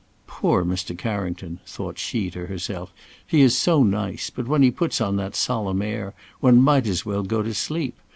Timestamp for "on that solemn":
4.99-5.83